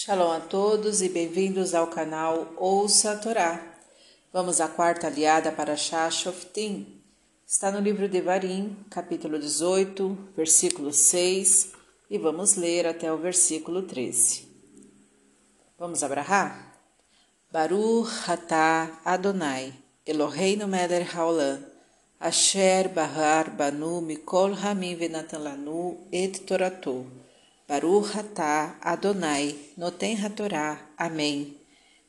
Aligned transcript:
Shalom 0.00 0.30
a 0.30 0.38
todos 0.38 1.02
e 1.02 1.08
bem-vindos 1.08 1.74
ao 1.74 1.88
canal 1.88 2.52
Ouça 2.56 3.10
a 3.10 3.16
Torá. 3.16 3.60
Vamos 4.32 4.60
à 4.60 4.68
quarta 4.68 5.08
aliada 5.08 5.50
para 5.50 5.76
Shashoftim. 5.76 7.02
Está 7.44 7.72
no 7.72 7.80
livro 7.80 8.08
de 8.08 8.20
Varim, 8.20 8.76
capítulo 8.88 9.40
18, 9.40 10.16
versículo 10.36 10.92
6, 10.92 11.72
e 12.08 12.16
vamos 12.16 12.54
ler 12.54 12.86
até 12.86 13.12
o 13.12 13.16
versículo 13.16 13.82
13. 13.82 14.46
Vamos 15.76 16.04
abrahar? 16.04 16.78
Baruch 17.50 18.08
Hatá 18.24 19.00
Adonai, 19.04 19.74
Eloheinu 20.06 20.68
Meler 20.68 21.12
Haolam, 21.12 21.60
Asher 22.20 22.88
Bahar 22.88 23.50
Banu 23.50 24.00
Mikol 24.00 24.54
Hamim 24.54 24.94
Venatan 24.94 25.38
Lanu 25.38 26.06
Et 26.12 26.38
Toratou. 26.46 27.04
Baruch 27.68 28.16
atah 28.16 28.78
Adonai, 28.80 29.54
Noten 29.76 30.16
Hatorá. 30.16 30.80
Amém. 30.96 31.54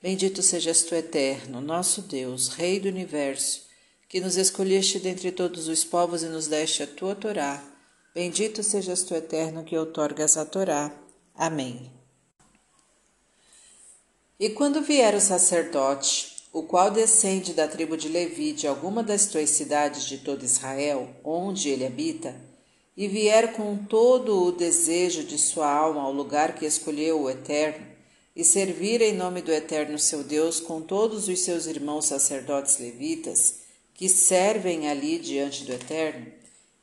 Bendito 0.00 0.42
sejas 0.42 0.82
tu, 0.82 0.94
Eterno, 0.94 1.60
nosso 1.60 2.00
Deus, 2.00 2.48
Rei 2.48 2.80
do 2.80 2.88
Universo, 2.88 3.66
que 4.08 4.18
nos 4.18 4.38
escolheste 4.38 4.98
dentre 4.98 5.30
todos 5.30 5.68
os 5.68 5.84
povos 5.84 6.22
e 6.22 6.26
nos 6.26 6.46
deste 6.46 6.82
a 6.82 6.86
tua 6.86 7.14
Torá. 7.14 7.62
Bendito 8.14 8.62
sejas 8.62 9.02
tu, 9.02 9.14
Eterno, 9.14 9.62
que 9.62 9.76
outorgas 9.76 10.38
a 10.38 10.46
Torá. 10.46 10.90
Amém. 11.34 11.92
E 14.40 14.48
quando 14.48 14.80
vier 14.80 15.14
o 15.14 15.20
sacerdote, 15.20 16.32
o 16.50 16.62
qual 16.62 16.90
descende 16.90 17.52
da 17.52 17.68
tribo 17.68 17.94
de 17.94 18.08
Levi 18.08 18.54
de 18.54 18.66
alguma 18.66 19.02
das 19.02 19.26
tuas 19.26 19.50
cidades 19.50 20.06
de 20.06 20.16
todo 20.16 20.46
Israel, 20.46 21.14
onde 21.22 21.68
ele 21.68 21.84
habita, 21.84 22.34
e 22.96 23.08
vier 23.08 23.52
com 23.52 23.76
todo 23.76 24.44
o 24.44 24.52
desejo 24.52 25.24
de 25.24 25.38
sua 25.38 25.70
alma 25.70 26.02
ao 26.02 26.12
lugar 26.12 26.54
que 26.54 26.66
escolheu 26.66 27.22
o 27.22 27.30
Eterno, 27.30 27.86
e 28.34 28.42
servir 28.44 29.02
em 29.02 29.12
nome 29.12 29.42
do 29.42 29.52
Eterno 29.52 29.98
seu 29.98 30.24
Deus 30.24 30.58
com 30.58 30.80
todos 30.80 31.28
os 31.28 31.40
seus 31.40 31.66
irmãos 31.66 32.06
sacerdotes 32.06 32.78
levitas, 32.78 33.60
que 33.94 34.08
servem 34.08 34.88
ali 34.88 35.18
diante 35.18 35.64
do 35.64 35.72
Eterno, 35.72 36.26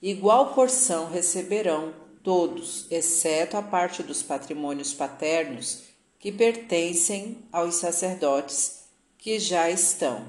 igual 0.02 0.54
porção 0.54 1.10
receberão 1.10 1.94
todos, 2.24 2.86
exceto 2.92 3.58
a 3.58 3.62
parte 3.62 4.04
dos 4.04 4.22
patrimônios 4.22 4.94
paternos 4.94 5.84
que 6.20 6.32
pertencem 6.32 7.38
aos 7.52 7.76
sacerdotes 7.76 8.84
que 9.18 9.40
já 9.40 9.70
estão. 9.70 10.28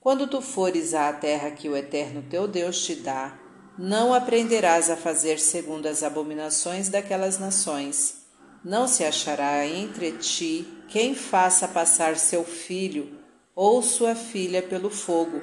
Quando 0.00 0.26
tu 0.26 0.40
fores 0.40 0.94
à 0.94 1.12
terra 1.12 1.50
que 1.50 1.68
o 1.68 1.76
Eterno 1.76 2.24
teu 2.28 2.46
Deus 2.46 2.84
te 2.84 2.94
dá, 2.96 3.38
não 3.78 4.12
aprenderás 4.12 4.90
a 4.90 4.96
fazer 4.96 5.38
segundo 5.38 5.86
as 5.86 6.02
abominações 6.02 6.88
daquelas 6.88 7.38
nações. 7.38 8.22
Não 8.64 8.86
se 8.86 9.04
achará 9.04 9.66
entre 9.66 10.12
ti 10.12 10.66
quem 10.88 11.14
faça 11.14 11.66
passar 11.66 12.16
seu 12.16 12.44
filho 12.44 13.18
ou 13.54 13.82
sua 13.82 14.14
filha 14.14 14.62
pelo 14.62 14.88
fogo, 14.90 15.40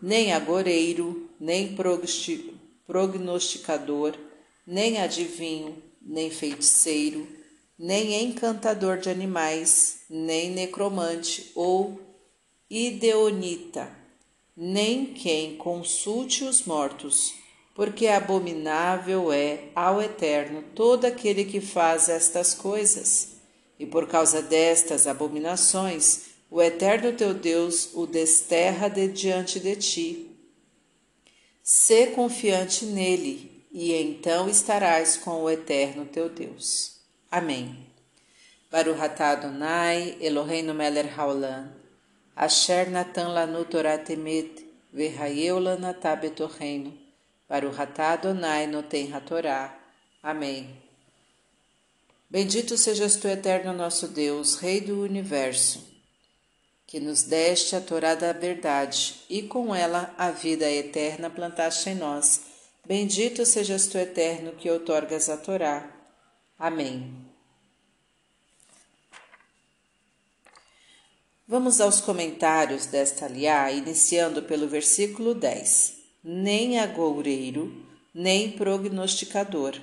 nem 0.00 0.32
agoreiro, 0.32 1.30
nem 1.40 1.76
prognosticador, 2.86 4.14
nem 4.66 5.00
adivinho, 5.00 5.82
nem 6.00 6.30
feiticeiro, 6.30 7.26
nem 7.78 8.22
encantador 8.22 8.98
de 8.98 9.10
animais, 9.10 10.02
nem 10.08 10.50
necromante 10.50 11.50
ou 11.54 12.00
ideonita 12.70 14.03
nem 14.56 15.06
quem 15.06 15.56
consulte 15.56 16.44
os 16.44 16.64
mortos, 16.64 17.34
porque 17.74 18.06
abominável 18.06 19.32
é 19.32 19.64
ao 19.74 20.00
Eterno 20.00 20.62
todo 20.74 21.04
aquele 21.04 21.44
que 21.44 21.60
faz 21.60 22.08
estas 22.08 22.54
coisas. 22.54 23.34
E 23.78 23.84
por 23.84 24.06
causa 24.06 24.40
destas 24.40 25.06
abominações, 25.06 26.26
o 26.48 26.62
Eterno 26.62 27.12
teu 27.12 27.34
Deus 27.34 27.90
o 27.94 28.06
desterra 28.06 28.88
de 28.88 29.08
diante 29.08 29.58
de 29.58 29.74
ti. 29.74 30.30
Sê 31.60 32.08
confiante 32.08 32.84
nele, 32.84 33.66
e 33.72 33.92
então 33.92 34.48
estarás 34.48 35.16
com 35.16 35.42
o 35.42 35.50
Eterno 35.50 36.06
teu 36.06 36.28
Deus. 36.28 37.00
Amém. 37.28 37.76
Baruch 38.70 39.00
atah 39.00 39.30
Adonai, 39.30 40.16
Eloheinu 40.20 40.72
melech 40.72 41.08
haolam, 41.18 41.72
Asher 42.36 42.90
Natan 42.90 43.28
Lanu 43.28 43.64
Torah 43.64 43.98
Temet, 43.98 44.64
para 47.46 47.68
o 47.68 47.70
Ratá 47.70 48.12
Adonai 48.12 48.66
Noten 48.66 49.12
Hatorá. 49.12 49.76
Amém. 50.22 50.82
Bendito 52.28 52.76
sejas 52.76 53.16
tu, 53.16 53.28
eterno 53.28 53.72
nosso 53.72 54.08
Deus, 54.08 54.56
Rei 54.56 54.80
do 54.80 55.02
Universo, 55.02 55.86
que 56.86 56.98
nos 56.98 57.22
deste 57.22 57.76
a 57.76 57.80
Torá 57.80 58.14
da 58.14 58.32
verdade 58.32 59.20
e 59.28 59.42
com 59.42 59.74
ela 59.74 60.12
a 60.18 60.30
vida 60.30 60.68
eterna 60.68 61.30
plantaste 61.30 61.90
em 61.90 61.94
nós. 61.94 62.40
Bendito 62.84 63.46
sejas 63.46 63.86
tu, 63.86 63.98
eterno, 63.98 64.52
que 64.52 64.70
outorgas 64.70 65.28
a 65.28 65.36
Torá. 65.36 65.88
Amém. 66.58 67.33
Vamos 71.46 71.78
aos 71.78 72.00
comentários 72.00 72.86
desta 72.86 73.26
aliá, 73.26 73.70
iniciando 73.70 74.44
pelo 74.44 74.66
versículo 74.66 75.34
10. 75.34 75.92
Nem 76.24 76.78
agoureiro, 76.78 77.84
nem 78.14 78.52
prognosticador. 78.52 79.78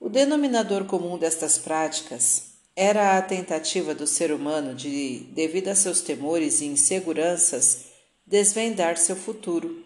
O 0.00 0.08
denominador 0.08 0.86
comum 0.86 1.16
destas 1.16 1.58
práticas 1.58 2.54
era 2.74 3.16
a 3.16 3.22
tentativa 3.22 3.94
do 3.94 4.04
ser 4.04 4.32
humano 4.32 4.74
de, 4.74 5.28
devido 5.32 5.68
a 5.68 5.76
seus 5.76 6.00
temores 6.00 6.60
e 6.60 6.64
inseguranças, 6.64 7.84
desvendar 8.26 8.96
seu 8.96 9.14
futuro. 9.14 9.84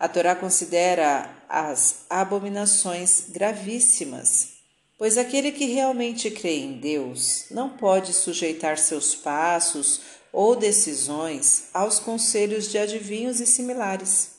A 0.00 0.08
Torá 0.08 0.34
considera 0.34 1.30
as 1.48 2.06
abominações 2.10 3.26
gravíssimas, 3.28 4.59
pois 5.00 5.16
aquele 5.16 5.50
que 5.50 5.64
realmente 5.64 6.30
crê 6.30 6.58
em 6.58 6.74
Deus 6.74 7.46
não 7.50 7.70
pode 7.70 8.12
sujeitar 8.12 8.76
seus 8.76 9.14
passos 9.14 10.02
ou 10.30 10.54
decisões 10.54 11.68
aos 11.72 11.98
conselhos 11.98 12.68
de 12.68 12.76
adivinhos 12.76 13.40
e 13.40 13.46
similares. 13.46 14.32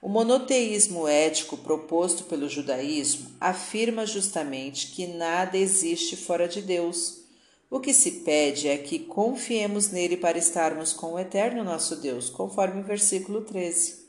O 0.00 0.08
monoteísmo 0.08 1.08
ético 1.08 1.56
proposto 1.56 2.22
pelo 2.22 2.48
judaísmo 2.48 3.32
afirma 3.40 4.06
justamente 4.06 4.92
que 4.92 5.08
nada 5.08 5.58
existe 5.58 6.14
fora 6.16 6.46
de 6.46 6.62
Deus. 6.62 7.24
O 7.68 7.80
que 7.80 7.92
se 7.92 8.20
pede 8.20 8.68
é 8.68 8.78
que 8.78 9.00
confiemos 9.00 9.90
nele 9.90 10.16
para 10.16 10.38
estarmos 10.38 10.92
com 10.92 11.14
o 11.14 11.18
eterno 11.18 11.64
nosso 11.64 11.96
Deus, 11.96 12.30
conforme 12.30 12.80
o 12.80 12.84
versículo 12.84 13.40
13. 13.40 14.03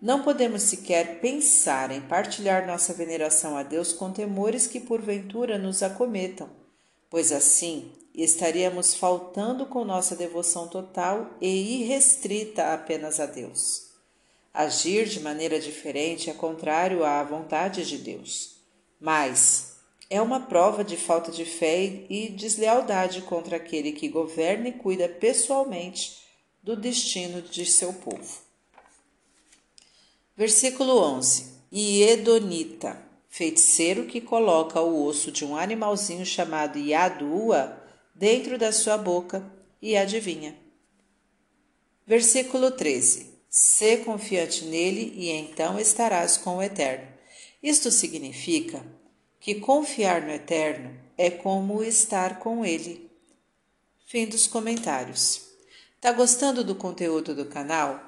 Não 0.00 0.22
podemos 0.22 0.62
sequer 0.62 1.20
pensar 1.20 1.90
em 1.90 2.00
partilhar 2.00 2.64
nossa 2.64 2.94
veneração 2.94 3.56
a 3.56 3.64
Deus 3.64 3.92
com 3.92 4.12
temores 4.12 4.68
que 4.68 4.78
porventura 4.78 5.58
nos 5.58 5.82
acometam, 5.82 6.48
pois 7.10 7.32
assim 7.32 7.90
estaríamos 8.14 8.94
faltando 8.94 9.66
com 9.66 9.84
nossa 9.84 10.14
devoção 10.14 10.68
total 10.68 11.36
e 11.40 11.82
irrestrita 11.82 12.72
apenas 12.72 13.18
a 13.18 13.26
Deus. 13.26 13.88
Agir 14.54 15.06
de 15.06 15.18
maneira 15.18 15.58
diferente 15.58 16.30
é 16.30 16.32
contrário 16.32 17.04
à 17.04 17.22
vontade 17.24 17.84
de 17.84 17.98
Deus, 17.98 18.56
mas 19.00 19.78
é 20.08 20.22
uma 20.22 20.40
prova 20.40 20.84
de 20.84 20.96
falta 20.96 21.32
de 21.32 21.44
fé 21.44 22.06
e 22.08 22.28
deslealdade 22.28 23.22
contra 23.22 23.56
aquele 23.56 23.90
que 23.90 24.08
governa 24.08 24.68
e 24.68 24.72
cuida 24.72 25.08
pessoalmente 25.08 26.18
do 26.62 26.76
destino 26.76 27.42
de 27.42 27.66
seu 27.66 27.92
povo. 27.92 28.47
Versículo 30.38 30.96
11: 31.00 31.46
E 31.72 32.00
Edonita, 32.04 32.96
feiticeiro 33.28 34.06
que 34.06 34.20
coloca 34.20 34.80
o 34.80 35.04
osso 35.04 35.32
de 35.32 35.44
um 35.44 35.56
animalzinho 35.56 36.24
chamado 36.24 36.78
Yadua 36.78 37.76
dentro 38.14 38.56
da 38.56 38.70
sua 38.70 38.96
boca 38.96 39.44
e 39.82 39.96
adivinha. 39.96 40.56
Versículo 42.06 42.70
13: 42.70 43.34
Sê 43.50 43.96
confiante 43.96 44.64
nele 44.64 45.12
e 45.16 45.28
então 45.28 45.76
estarás 45.76 46.36
com 46.36 46.58
o 46.58 46.62
Eterno. 46.62 47.08
Isto 47.60 47.90
significa 47.90 48.80
que 49.40 49.56
confiar 49.56 50.22
no 50.22 50.30
Eterno 50.30 50.96
é 51.16 51.30
como 51.30 51.82
estar 51.82 52.38
com 52.38 52.64
ele. 52.64 53.10
Fim 54.06 54.24
dos 54.24 54.46
comentários. 54.46 55.48
Tá 56.00 56.12
gostando 56.12 56.62
do 56.62 56.76
conteúdo 56.76 57.34
do 57.34 57.46
canal? 57.46 58.07